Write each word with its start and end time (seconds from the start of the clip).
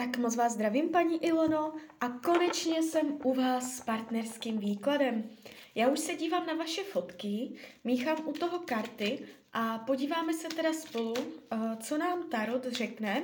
Tak 0.00 0.16
moc 0.16 0.36
vás 0.36 0.52
zdravím, 0.52 0.88
paní 0.88 1.24
Ilono, 1.24 1.72
a 2.00 2.08
konečně 2.08 2.82
jsem 2.82 3.18
u 3.24 3.34
vás 3.34 3.76
s 3.76 3.80
partnerským 3.80 4.58
výkladem. 4.58 5.30
Já 5.74 5.88
už 5.88 5.98
se 5.98 6.14
dívám 6.14 6.46
na 6.46 6.54
vaše 6.54 6.84
fotky, 6.84 7.52
míchám 7.84 8.28
u 8.28 8.32
toho 8.32 8.58
karty 8.58 9.18
a 9.52 9.78
podíváme 9.78 10.34
se 10.34 10.48
teda 10.48 10.72
spolu, 10.72 11.14
eh, 11.18 11.56
co 11.80 11.98
nám 11.98 12.28
Tarot 12.30 12.66
řekne 12.66 13.22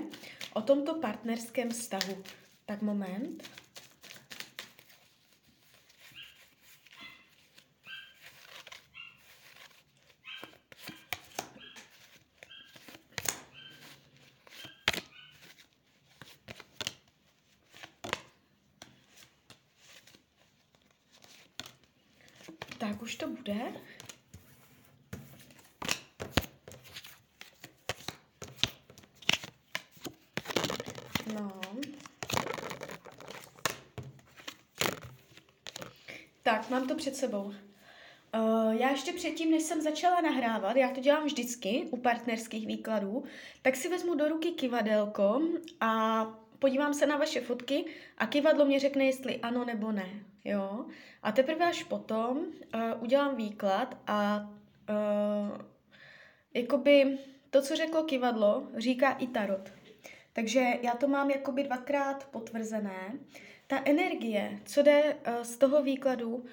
o 0.55 0.61
tomto 0.61 0.95
partnerském 0.95 1.71
vztahu. 1.71 2.23
Tak 2.67 2.83
moment. 2.83 3.43
Tak 22.89 23.03
už 23.03 23.17
to 23.17 23.29
bude. 23.29 23.73
No. 31.35 31.61
Tak, 36.43 36.71
mám 36.71 36.89
to 36.89 36.95
před 36.95 37.17
sebou. 37.17 37.45
Uh, 37.45 37.55
já 38.71 38.91
ještě 38.91 39.13
předtím, 39.13 39.51
než 39.51 39.63
jsem 39.63 39.81
začala 39.81 40.21
nahrávat, 40.21 40.77
já 40.77 40.91
to 40.91 41.01
dělám 41.01 41.25
vždycky 41.25 41.89
u 41.91 41.97
partnerských 41.97 42.67
výkladů, 42.67 43.25
tak 43.63 43.77
si 43.77 43.89
vezmu 43.89 44.15
do 44.15 44.29
ruky 44.29 44.51
kivadelko 44.51 45.43
a 45.81 46.25
podívám 46.59 46.95
se 46.95 47.07
na 47.07 47.17
vaše 47.17 47.41
fotky 47.41 47.85
a 48.19 48.27
kivadlo 48.27 48.65
mě 48.65 48.81
řekne, 48.81 49.05
jestli 49.05 49.41
ano 49.41 49.65
nebo 49.65 49.93
ne. 49.93 50.36
Jo? 50.47 50.87
A 51.23 51.33
teprve 51.33 51.67
až 51.67 51.83
potom 51.83 52.39
uh, 52.39 53.03
udělám 53.03 53.37
výklad 53.37 53.99
a 54.07 54.51
uh, 54.91 55.59
jakoby 56.55 57.19
to, 57.51 57.63
co 57.63 57.77
řeklo 57.77 58.03
kivadlo, 58.03 58.69
říká 58.77 59.13
i 59.13 59.27
tarot. 59.27 59.73
Takže 60.33 60.65
já 60.83 60.95
to 60.95 61.09
mám 61.09 61.31
jakoby 61.31 61.63
dvakrát 61.63 62.29
potvrzené. 62.31 63.19
Ta 63.67 63.83
energie, 63.85 64.61
co 64.65 64.83
jde 64.83 65.15
uh, 65.15 65.43
z 65.43 65.57
toho 65.57 65.83
výkladu, 65.83 66.45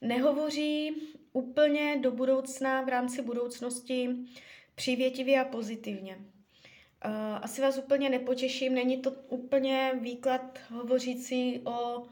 nehovoří 0.00 0.96
úplně 1.32 1.98
do 2.00 2.10
budoucna 2.10 2.82
v 2.82 2.88
rámci 2.88 3.22
budoucnosti 3.22 4.10
přivětivě 4.74 5.40
a 5.40 5.44
pozitivně. 5.44 6.16
Uh, 6.16 7.12
asi 7.42 7.62
vás 7.62 7.78
úplně 7.78 8.10
nepotěším, 8.10 8.74
není 8.74 8.96
to 8.96 9.10
úplně 9.10 9.92
výklad 10.00 10.58
hovořící 10.70 11.60
o 11.64 12.02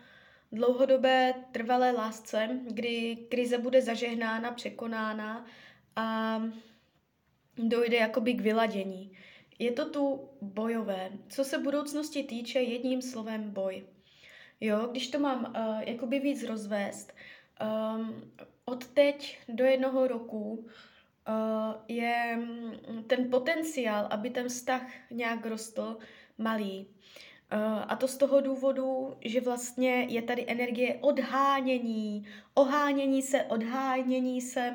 dlouhodobé 0.53 1.35
trvalé 1.53 1.93
lásce, 1.93 2.49
kdy 2.71 3.17
krize 3.29 3.59
bude 3.59 3.83
zažehnána, 3.83 4.53
překonána 4.53 5.47
a 5.97 6.43
dojde 7.57 7.97
jakoby 7.97 8.35
k 8.35 8.41
vyladění. 8.41 9.13
Je 9.59 9.73
to 9.73 9.91
tu 9.91 10.29
bojové. 10.41 11.11
Co 11.29 11.45
se 11.45 11.59
budoucnosti 11.59 12.23
týče, 12.23 12.61
jedním 12.61 13.03
slovem 13.03 13.51
boj. 13.51 13.87
Jo, 14.61 14.89
když 14.91 15.09
to 15.09 15.19
mám 15.19 15.45
uh, 15.57 15.81
jakoby 15.81 16.19
víc 16.19 16.43
rozvést, 16.43 17.15
um, 17.97 18.33
od 18.65 18.87
teď 18.87 19.39
do 19.49 19.65
jednoho 19.65 20.07
roku 20.07 20.53
uh, 20.55 21.75
je 21.89 22.39
ten 23.07 23.31
potenciál, 23.31 24.07
aby 24.11 24.31
ten 24.31 24.49
vztah 24.49 24.83
nějak 25.11 25.47
rostl, 25.47 25.99
malý. 26.39 26.87
Eh, 27.53 27.85
a 27.89 27.97
to 27.97 28.09
z 28.09 28.17
toho 28.17 28.41
důvodu, 28.41 29.17
že 29.21 29.41
vlastně 29.41 30.07
je 30.09 30.23
tady 30.23 30.45
energie 30.49 30.99
odhánění, 31.01 32.27
ohánění 32.55 33.23
se, 33.23 33.43
odhánění 33.43 34.41
se, 34.41 34.75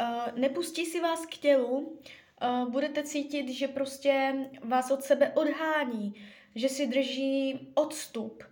eh, 0.00 0.32
nepustí 0.34 0.86
si 0.86 1.00
vás 1.00 1.26
k 1.26 1.36
tělu, 1.36 1.98
eh, 2.42 2.64
budete 2.68 3.02
cítit, 3.02 3.48
že 3.48 3.68
prostě 3.68 4.34
vás 4.62 4.90
od 4.90 5.02
sebe 5.02 5.32
odhání, 5.34 6.14
že 6.54 6.68
si 6.68 6.86
drží 6.86 7.68
odstup. 7.74 8.44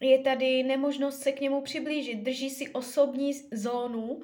Je 0.00 0.18
tady 0.18 0.62
nemožnost 0.62 1.22
se 1.22 1.32
k 1.32 1.40
němu 1.40 1.60
přiblížit, 1.60 2.18
drží 2.18 2.50
si 2.50 2.68
osobní 2.68 3.32
zónu, 3.52 4.22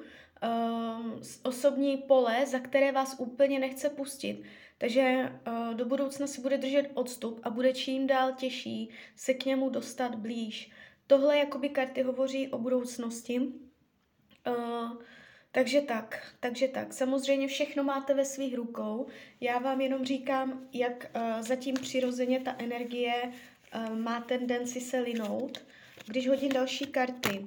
osobní 1.43 1.97
pole, 1.97 2.45
za 2.45 2.59
které 2.59 2.91
vás 2.91 3.15
úplně 3.19 3.59
nechce 3.59 3.89
pustit. 3.89 4.43
Takže 4.81 5.31
uh, 5.47 5.73
do 5.73 5.85
budoucna 5.85 6.27
si 6.27 6.41
bude 6.41 6.57
držet 6.57 6.91
odstup 6.93 7.39
a 7.43 7.49
bude 7.49 7.73
čím 7.73 8.07
dál 8.07 8.33
těžší 8.33 8.89
se 9.15 9.33
k 9.33 9.45
němu 9.45 9.69
dostat 9.69 10.15
blíž. 10.15 10.71
Tohle 11.07 11.37
jakoby 11.37 11.69
karty 11.69 12.01
hovoří 12.01 12.47
o 12.47 12.57
budoucnosti. 12.57 13.39
Uh, 14.47 15.01
takže 15.51 15.81
tak, 15.81 16.33
takže 16.39 16.67
tak. 16.67 16.93
Samozřejmě 16.93 17.47
všechno 17.47 17.83
máte 17.83 18.13
ve 18.13 18.25
svých 18.25 18.55
rukou. 18.55 19.07
Já 19.41 19.59
vám 19.59 19.81
jenom 19.81 20.05
říkám, 20.05 20.67
jak 20.73 21.11
uh, 21.15 21.41
zatím 21.41 21.75
přirozeně 21.75 22.39
ta 22.39 22.55
energie 22.57 23.13
uh, 23.23 23.95
má 23.95 24.21
tendenci 24.21 24.81
se 24.81 24.99
linout. 24.99 25.65
Když 26.05 26.27
hodím 26.27 26.51
další 26.51 26.85
karty, 26.85 27.45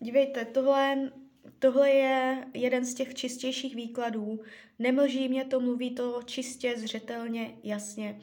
dívejte, 0.00 0.44
tohle 0.44 1.12
Tohle 1.58 1.90
je 1.90 2.46
jeden 2.54 2.84
z 2.84 2.94
těch 2.94 3.14
čistějších 3.14 3.74
výkladů. 3.74 4.40
Nemlží 4.78 5.28
mě 5.28 5.44
to, 5.44 5.60
mluví 5.60 5.94
to 5.94 6.22
čistě, 6.24 6.78
zřetelně, 6.78 7.58
jasně. 7.62 8.20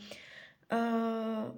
Uh, 0.71 1.57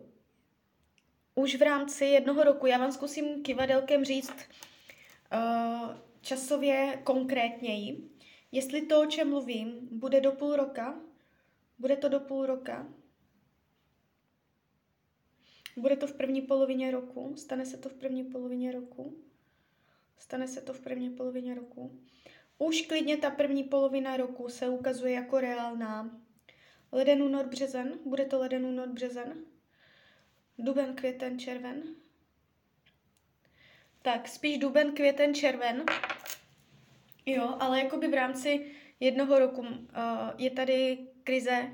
už 1.35 1.55
v 1.55 1.61
rámci 1.61 2.05
jednoho 2.05 2.43
roku, 2.43 2.65
já 2.65 2.77
vám 2.77 2.91
zkusím 2.91 3.43
kivadelkem 3.43 4.05
říct 4.05 4.33
uh, 4.33 5.95
časově 6.21 7.01
konkrétněji, 7.03 8.09
jestli 8.51 8.81
to, 8.81 9.01
o 9.01 9.05
čem 9.05 9.29
mluvím, 9.29 9.87
bude 9.91 10.21
do 10.21 10.31
půl 10.31 10.55
roka, 10.55 10.99
bude 11.79 11.95
to 11.95 12.09
do 12.09 12.19
půl 12.19 12.45
roka, 12.45 12.87
bude 15.77 15.95
to 15.95 16.07
v 16.07 16.13
první 16.13 16.41
polovině 16.41 16.91
roku, 16.91 17.33
stane 17.35 17.65
se 17.65 17.77
to 17.77 17.89
v 17.89 17.93
první 17.93 18.23
polovině 18.23 18.71
roku, 18.71 19.26
Stane 20.17 20.47
se 20.47 20.61
to 20.61 20.73
v 20.73 20.79
první 20.79 21.09
polovině 21.09 21.55
roku. 21.55 21.99
Už 22.57 22.81
klidně 22.81 23.17
ta 23.17 23.29
první 23.29 23.63
polovina 23.63 24.17
roku 24.17 24.49
se 24.49 24.69
ukazuje 24.69 25.13
jako 25.13 25.39
reálná. 25.39 26.19
Leden, 26.91 27.23
únor, 27.23 27.45
březen. 27.45 27.99
Bude 28.05 28.25
to 28.25 28.39
leden, 28.39 28.65
únor, 28.65 28.87
březen. 28.87 29.45
Duben, 30.57 30.95
květen, 30.95 31.39
červen. 31.39 31.83
Tak, 34.01 34.27
spíš 34.27 34.57
duben, 34.57 34.91
květen, 34.91 35.33
červen. 35.33 35.83
Jo, 37.25 37.57
ale 37.59 37.83
jakoby 37.83 38.07
v 38.07 38.13
rámci 38.13 38.71
jednoho 38.99 39.39
roku 39.39 39.61
uh, 39.61 39.67
je 40.37 40.49
tady 40.49 41.07
krize, 41.23 41.71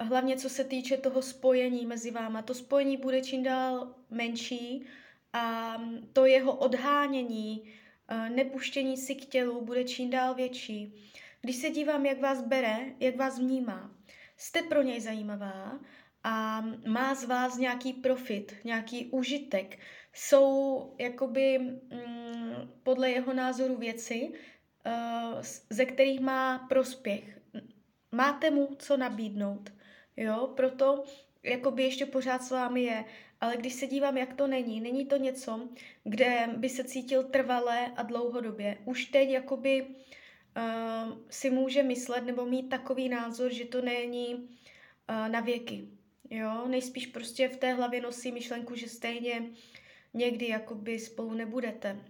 hlavně 0.00 0.36
co 0.36 0.48
se 0.48 0.64
týče 0.64 0.96
toho 0.96 1.22
spojení 1.22 1.86
mezi 1.86 2.10
váma. 2.10 2.42
To 2.42 2.54
spojení 2.54 2.96
bude 2.96 3.22
čím 3.22 3.42
dál 3.42 3.94
menší, 4.10 4.86
a 5.34 5.76
to 6.12 6.26
jeho 6.26 6.52
odhánění, 6.56 7.72
eh, 8.08 8.30
nepuštění 8.30 8.96
si 8.96 9.14
k 9.14 9.24
tělu 9.24 9.60
bude 9.64 9.84
čím 9.84 10.10
dál 10.10 10.34
větší. 10.34 10.94
Když 11.40 11.56
se 11.56 11.70
dívám, 11.70 12.06
jak 12.06 12.20
vás 12.20 12.42
bere, 12.42 12.78
jak 13.00 13.16
vás 13.16 13.38
vnímá, 13.38 13.90
jste 14.36 14.62
pro 14.62 14.82
něj 14.82 15.00
zajímavá 15.00 15.80
a 16.24 16.64
má 16.86 17.14
z 17.14 17.24
vás 17.24 17.56
nějaký 17.56 17.92
profit, 17.92 18.54
nějaký 18.64 19.06
užitek. 19.06 19.78
Jsou 20.12 20.94
jakoby 20.98 21.58
mm, 21.58 22.70
podle 22.82 23.10
jeho 23.10 23.34
názoru 23.34 23.76
věci, 23.76 24.32
uh, 24.32 25.42
ze 25.70 25.84
kterých 25.84 26.20
má 26.20 26.58
prospěch. 26.58 27.38
Máte 28.12 28.50
mu 28.50 28.74
co 28.78 28.96
nabídnout. 28.96 29.72
Jo, 30.16 30.52
proto 30.56 31.04
jakoby 31.42 31.82
ještě 31.82 32.06
pořád 32.06 32.42
s 32.42 32.50
vámi 32.50 32.82
je 32.82 33.04
ale 33.44 33.56
když 33.56 33.74
se 33.74 33.86
dívám, 33.86 34.16
jak 34.16 34.34
to 34.34 34.46
není, 34.46 34.80
není 34.80 35.06
to 35.06 35.16
něco, 35.16 35.68
kde 36.04 36.48
by 36.56 36.68
se 36.68 36.84
cítil 36.84 37.24
trvalé 37.24 37.92
a 37.96 38.02
dlouhodobě. 38.02 38.78
Už 38.84 39.04
teď 39.04 39.28
jakoby 39.28 39.82
uh, 39.82 41.18
si 41.30 41.50
může 41.50 41.82
myslet 41.82 42.24
nebo 42.24 42.46
mít 42.46 42.68
takový 42.68 43.08
názor, 43.08 43.52
že 43.52 43.64
to 43.64 43.82
není 43.82 44.34
uh, 44.34 45.28
na 45.28 45.40
věky. 45.40 45.88
Jo, 46.30 46.68
nejspíš 46.68 47.06
prostě 47.06 47.48
v 47.48 47.56
té 47.56 47.72
hlavě 47.72 48.00
nosí 48.00 48.32
myšlenku, 48.32 48.74
že 48.74 48.88
stejně 48.88 49.42
někdy 50.14 50.48
jakoby 50.48 50.98
spolu 50.98 51.34
nebudete. 51.34 52.00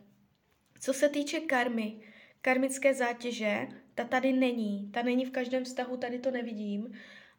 Co 0.81 0.93
se 0.93 1.09
týče 1.09 1.41
karmy, 1.41 2.01
karmické 2.41 2.95
zátěže, 2.95 3.69
ta 3.95 4.05
tady 4.05 4.33
není. 4.33 4.91
Ta 4.93 5.03
není 5.03 5.25
v 5.25 5.31
každém 5.31 5.65
vztahu, 5.65 5.97
tady 5.97 6.19
to 6.19 6.31
nevidím. 6.31 6.95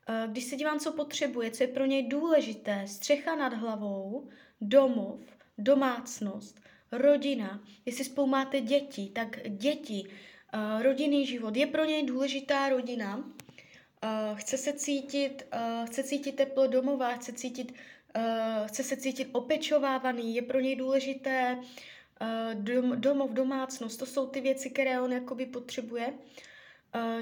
Eh, 0.07 0.27
když 0.27 0.43
se 0.43 0.55
dívám, 0.55 0.79
co 0.79 0.91
potřebuje, 0.91 1.51
co 1.51 1.63
je 1.63 1.67
pro 1.67 1.85
něj 1.85 2.07
důležité, 2.07 2.83
střecha 2.87 3.35
nad 3.35 3.53
hlavou, 3.53 4.29
domov, 4.61 5.19
domácnost, 5.57 6.61
rodina, 6.91 7.63
jestli 7.85 8.03
spolu 8.05 8.27
máte 8.27 8.61
děti, 8.61 9.11
tak 9.15 9.49
děti, 9.49 10.03
eh, 10.53 10.83
rodinný 10.83 11.25
život, 11.25 11.55
je 11.55 11.67
pro 11.67 11.85
něj 11.85 12.05
důležitá 12.05 12.69
rodina, 12.69 13.31
eh, 14.03 14.07
chce 14.35 14.57
se 14.57 14.73
cítit, 14.73 15.47
chce 15.85 16.03
cítit 16.03 16.35
teplo 16.35 16.67
domova, 16.67 17.13
chce 17.13 17.33
cítit 17.33 17.73
chce 18.65 18.83
se 18.83 18.97
cítit 18.97 19.29
opečovávaný, 19.31 20.35
je 20.35 20.41
pro 20.41 20.59
něj 20.59 20.75
důležité 20.75 21.59
dom, 22.53 23.01
domov, 23.01 23.31
domácnost, 23.31 23.99
to 23.99 24.05
jsou 24.05 24.27
ty 24.27 24.41
věci, 24.41 24.69
které 24.69 25.01
on 25.01 25.13
jakoby 25.13 25.45
potřebuje. 25.45 26.13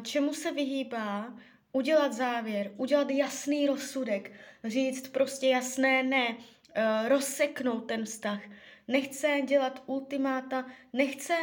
Čemu 0.04 0.34
se 0.34 0.52
vyhýbá? 0.52 1.34
Udělat 1.76 2.14
závěr, 2.14 2.72
udělat 2.78 3.10
jasný 3.10 3.68
rozsudek, 3.68 4.32
říct 4.64 5.08
prostě 5.08 5.48
jasné 5.48 6.04
ne, 6.04 6.28
uh, 6.30 7.08
rozseknout 7.08 7.88
ten 7.88 8.06
vztah. 8.06 8.42
Nechce 8.88 9.42
dělat 9.48 9.84
ultimáta, 9.86 10.66
nechce 10.94 11.34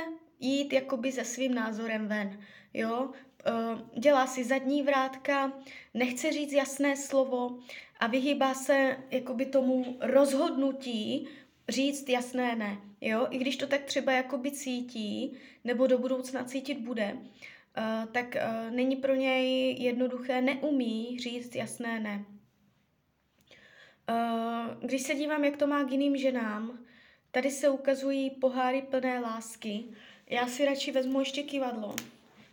jít 0.41 0.73
jakoby 0.73 1.13
se 1.13 1.25
svým 1.25 1.55
názorem 1.55 2.09
ven, 2.09 2.41
jo, 2.75 3.11
uh, 3.11 4.01
dělá 4.01 4.27
si 4.27 4.45
zadní 4.45 4.83
vrátka, 4.83 5.53
nechce 5.95 6.33
říct 6.33 6.53
jasné 6.53 6.97
slovo 6.97 7.59
a 8.01 8.07
vyhýbá 8.07 8.55
se 8.55 8.97
jakoby 9.11 9.47
tomu 9.47 9.97
rozhodnutí 10.01 11.29
říct 11.69 12.09
jasné 12.09 12.57
ne, 12.57 12.79
jo, 13.01 13.27
i 13.31 13.39
když 13.39 13.57
to 13.57 13.67
tak 13.67 13.85
třeba 13.85 14.13
jakoby 14.13 14.51
cítí, 14.51 15.33
nebo 15.65 15.87
do 15.87 15.99
budoucna 15.99 16.45
cítit 16.45 16.79
bude, 16.79 17.17
tak 18.13 18.37
uh, 18.37 18.71
není 18.71 18.97
pro 18.97 19.15
něj 19.15 19.77
jednoduché, 19.83 20.41
neumí 20.41 21.19
říct 21.21 21.55
jasné 21.55 22.01
ne. 22.01 22.25
Uh, 24.11 24.85
když 24.85 25.03
se 25.03 25.15
dívám, 25.15 25.45
jak 25.45 25.57
to 25.57 25.67
má 25.67 25.85
k 25.85 25.91
jiným 25.91 26.17
ženám, 26.17 26.79
tady 27.31 27.51
se 27.51 27.69
ukazují 27.69 28.31
poháry 28.31 28.83
plné 28.83 29.21
lásky, 29.21 29.85
já 30.27 30.47
si 30.47 30.65
radši 30.65 30.93
vezmu 30.93 31.21
ještě 31.21 31.43
kivadlo. 31.43 31.97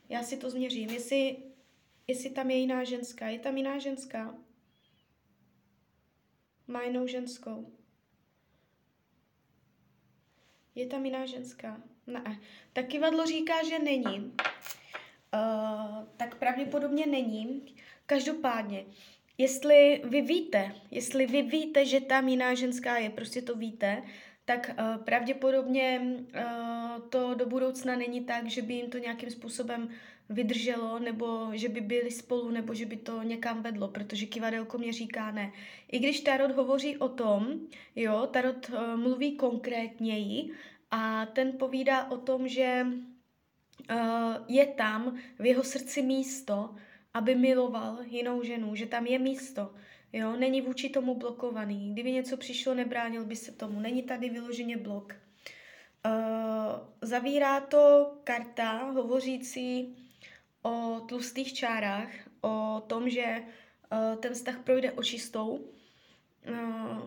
Já 0.09 0.23
si 0.23 0.37
to 0.37 0.49
změřím. 0.49 0.89
Jestli, 0.89 1.37
jestli 2.07 2.29
tam 2.29 2.51
je 2.51 2.57
jiná 2.57 2.83
ženská. 2.83 3.27
Je 3.27 3.39
tam 3.39 3.57
jiná 3.57 3.79
ženská? 3.79 4.35
Má 6.67 6.83
jinou 6.83 7.07
ženskou. 7.07 7.73
Je 10.75 10.87
tam 10.87 11.05
jiná 11.05 11.25
ženská? 11.25 11.81
Ne. 12.07 12.39
Tak 12.73 12.87
kivadlo 12.87 13.25
říká, 13.25 13.63
že 13.69 13.79
není. 13.79 14.33
Uh, 15.33 16.03
tak 16.17 16.35
pravděpodobně 16.35 17.05
není. 17.05 17.75
Každopádně, 18.05 18.85
jestli 19.37 20.01
vy 20.03 20.21
víte, 20.21 20.75
jestli 20.91 21.25
vy 21.25 21.41
víte, 21.41 21.85
že 21.85 22.01
tam 22.01 22.27
jiná 22.27 22.53
ženská 22.53 22.97
je, 22.97 23.09
prostě 23.09 23.41
to 23.41 23.55
víte, 23.55 24.03
tak 24.45 24.71
uh, 24.79 25.03
pravděpodobně 25.03 26.01
uh, 26.01 27.01
to 27.09 27.33
do 27.33 27.45
budoucna 27.45 27.95
není 27.95 28.23
tak, 28.23 28.47
že 28.47 28.61
by 28.61 28.73
jim 28.73 28.89
to 28.89 28.97
nějakým 28.97 29.29
způsobem 29.29 29.89
vydrželo, 30.29 30.99
nebo 30.99 31.49
že 31.53 31.69
by 31.69 31.81
byli 31.81 32.11
spolu, 32.11 32.51
nebo 32.51 32.73
že 32.73 32.85
by 32.85 32.97
to 32.97 33.23
někam 33.23 33.61
vedlo, 33.61 33.87
protože 33.87 34.25
kivadelko 34.25 34.77
mě 34.77 34.93
říká 34.93 35.31
ne. 35.31 35.51
I 35.91 35.99
když 35.99 36.19
Tarot 36.19 36.51
hovoří 36.51 36.97
o 36.97 37.09
tom, 37.09 37.59
jo, 37.95 38.27
Tarot 38.31 38.69
uh, 38.69 38.95
mluví 38.95 39.35
konkrétněji 39.35 40.51
a 40.91 41.25
ten 41.25 41.51
povídá 41.51 42.11
o 42.11 42.17
tom, 42.17 42.47
že 42.47 42.85
je 44.47 44.65
tam 44.65 45.17
v 45.39 45.45
jeho 45.45 45.63
srdci 45.63 46.01
místo, 46.01 46.75
aby 47.13 47.35
miloval 47.35 47.97
jinou 48.03 48.43
ženu, 48.43 48.75
že 48.75 48.85
tam 48.85 49.05
je 49.05 49.19
místo. 49.19 49.73
Jo, 50.13 50.35
není 50.35 50.61
vůči 50.61 50.89
tomu 50.89 51.15
blokovaný. 51.15 51.93
Kdyby 51.93 52.11
něco 52.11 52.37
přišlo, 52.37 52.73
nebránil 52.73 53.25
by 53.25 53.35
se 53.35 53.51
tomu. 53.51 53.79
Není 53.79 54.03
tady 54.03 54.29
vyloženě 54.29 54.77
blok. 54.77 55.15
Uh, 56.05 56.11
zavírá 57.01 57.59
to 57.59 58.13
karta 58.23 58.83
hovořící 58.83 59.95
o 60.61 61.01
tlustých 61.07 61.53
čárách, 61.53 62.09
o 62.41 62.83
tom, 62.87 63.09
že 63.09 63.43
uh, 63.91 64.19
ten 64.19 64.33
vztah 64.33 64.59
projde 64.59 64.91
očistou. 64.91 65.59
Uh, 66.49 66.99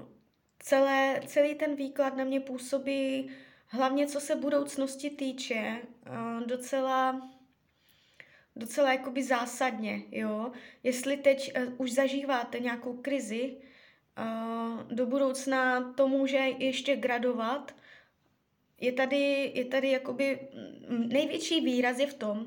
celé, 0.59 1.21
celý 1.27 1.55
ten 1.55 1.77
výklad 1.77 2.17
na 2.17 2.25
mě 2.25 2.41
působí, 2.41 3.31
hlavně 3.71 4.07
co 4.07 4.21
se 4.21 4.37
budoucnosti 4.37 5.11
týče, 5.11 5.79
uh, 6.09 6.47
docela 6.47 7.31
docela 8.57 8.93
jakoby 8.93 9.23
zásadně, 9.23 10.03
jo. 10.13 10.53
Jestli 10.83 11.17
teď 11.17 11.53
uh, 11.57 11.75
už 11.79 11.93
zažíváte 11.93 12.61
nějakou 12.61 12.97
krizi, 12.97 13.57
uh, 14.19 14.83
do 14.93 15.07
budoucna 15.07 15.93
to 15.93 16.09
může 16.09 16.39
ještě 16.39 16.97
gradovat. 16.97 17.75
Je 18.81 18.93
tady, 18.93 19.53
je 19.55 19.65
tady 19.65 19.91
jakoby 19.91 20.49
největší 20.89 21.61
výraz 21.61 21.99
je 21.99 22.07
v 22.07 22.15
tom, 22.15 22.47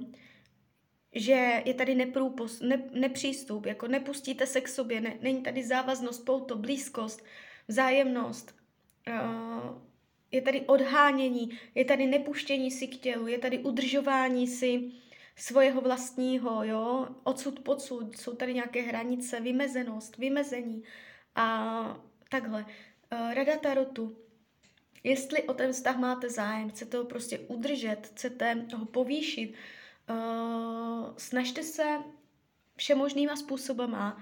že 1.15 1.63
je 1.65 1.73
tady 1.73 1.95
neprůpos, 1.95 2.59
ne, 2.61 2.83
nepřístup, 2.91 3.65
jako 3.65 3.87
nepustíte 3.87 4.47
se 4.47 4.61
k 4.61 4.67
sobě, 4.67 5.01
ne, 5.01 5.17
není 5.21 5.43
tady 5.43 5.63
závaznost, 5.63 6.25
pouto, 6.25 6.57
blízkost, 6.57 7.23
vzájemnost, 7.67 8.55
uh, 9.09 9.92
je 10.33 10.41
tady 10.41 10.61
odhánění, 10.61 11.59
je 11.75 11.85
tady 11.85 12.07
nepuštění 12.07 12.71
si 12.71 12.87
k 12.87 12.97
tělu, 12.97 13.27
je 13.27 13.37
tady 13.37 13.59
udržování 13.59 14.47
si 14.47 14.91
svojeho 15.35 15.81
vlastního, 15.81 16.63
jo, 16.63 17.07
odsud 17.23 17.59
pocud, 17.59 18.17
jsou 18.17 18.35
tady 18.35 18.53
nějaké 18.53 18.81
hranice, 18.81 19.39
vymezenost, 19.39 20.17
vymezení 20.17 20.83
a 21.35 21.97
takhle. 22.29 22.65
Uh, 23.13 23.33
Rada 23.33 23.57
Tarotu. 23.57 24.17
Jestli 25.03 25.43
o 25.43 25.53
ten 25.53 25.71
vztah 25.71 25.97
máte 25.97 26.29
zájem, 26.29 26.69
chcete 26.69 26.97
ho 26.97 27.05
prostě 27.05 27.39
udržet, 27.39 28.07
chcete 28.07 28.65
ho 28.75 28.85
povýšit, 28.85 29.53
uh, 30.09 31.13
snažte 31.17 31.63
se 31.63 31.83
všemožnýma 32.75 33.35
způsobama 33.35 34.21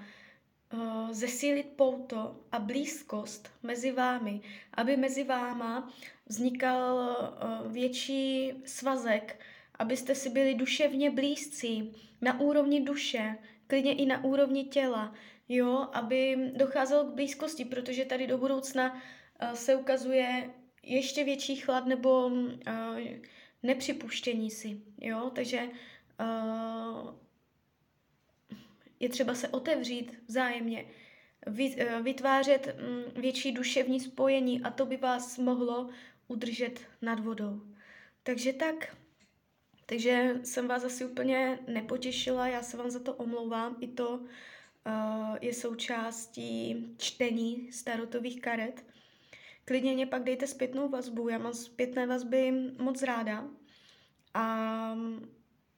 uh, 0.72 1.12
zesílit 1.12 1.66
pouto 1.76 2.36
a 2.52 2.58
blízkost 2.58 3.50
mezi 3.62 3.92
vámi, 3.92 4.40
aby 4.74 4.96
mezi 4.96 5.24
váma 5.24 5.92
vznikal 6.26 6.96
uh, 6.96 7.72
větší 7.72 8.52
svazek, 8.64 9.40
abyste 9.78 10.14
si 10.14 10.30
byli 10.30 10.54
duševně 10.54 11.10
blízcí, 11.10 11.92
na 12.20 12.40
úrovni 12.40 12.80
duše, 12.80 13.36
klidně 13.66 13.94
i 13.94 14.06
na 14.06 14.24
úrovni 14.24 14.64
těla, 14.64 15.14
jo, 15.48 15.88
aby 15.92 16.50
docházelo 16.56 17.04
k 17.04 17.14
blízkosti, 17.14 17.64
protože 17.64 18.04
tady 18.04 18.26
do 18.26 18.38
budoucna 18.38 18.92
uh, 18.92 19.52
se 19.52 19.76
ukazuje 19.76 20.50
ještě 20.82 21.24
větší 21.24 21.56
chlad 21.56 21.86
nebo 21.86 22.30
nepřipuštění 23.62 24.50
si, 24.50 24.80
jo, 25.00 25.30
takže 25.34 25.68
je 29.02 29.08
třeba 29.08 29.34
se 29.34 29.48
otevřít 29.48 30.22
vzájemně, 30.26 30.84
vytvářet 32.02 32.76
mm, 32.80 33.22
větší 33.22 33.52
duševní 33.52 34.00
spojení 34.00 34.62
a 34.62 34.70
to 34.70 34.86
by 34.86 34.96
vás 34.96 35.38
mohlo 35.38 35.88
udržet 36.28 36.80
nad 37.02 37.20
vodou. 37.20 37.60
Takže 38.22 38.52
tak, 38.52 38.96
takže 39.86 40.40
jsem 40.42 40.68
vás 40.68 40.84
asi 40.84 41.04
úplně 41.04 41.58
nepotěšila, 41.66 42.48
já 42.48 42.62
se 42.62 42.76
vám 42.76 42.90
za 42.90 43.00
to 43.00 43.14
omlouvám. 43.14 43.76
I 43.80 43.88
to 43.88 44.08
uh, 44.10 45.36
je 45.40 45.54
součástí 45.54 46.86
čtení 46.98 47.72
starotových 47.72 48.40
karet. 48.40 48.84
Klidně 49.64 49.94
mě 49.94 50.06
pak 50.06 50.24
dejte 50.24 50.46
zpětnou 50.46 50.88
vazbu, 50.88 51.28
já 51.28 51.38
mám 51.38 51.54
zpětné 51.54 52.06
vazby 52.06 52.52
moc 52.78 53.02
ráda. 53.02 53.44
A 54.34 54.96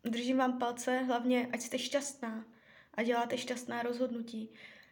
držím 0.02 0.36
vám 0.36 0.58
palce, 0.58 0.98
hlavně 0.98 1.48
ať 1.52 1.60
jste 1.60 1.78
šťastná 1.78 2.53
a 2.94 3.02
děláte 3.02 3.38
šťastná 3.38 3.82
rozhodnutí. 3.82 4.50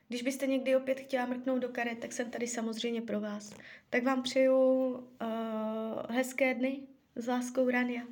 Když 0.08 0.22
byste 0.22 0.46
někdy 0.46 0.76
opět 0.76 1.00
chtěla 1.00 1.26
mrknout 1.26 1.62
do 1.62 1.68
karet, 1.68 1.98
tak 1.98 2.12
jsem 2.12 2.30
tady 2.30 2.46
samozřejmě 2.46 3.02
pro 3.02 3.20
vás. 3.20 3.54
Tak 3.90 4.04
vám 4.04 4.22
přeju 4.22 4.56
uh, 4.90 5.00
hezké 6.08 6.54
dny 6.54 6.80
s 7.16 7.26
láskou 7.26 7.70
Rania. 7.70 8.02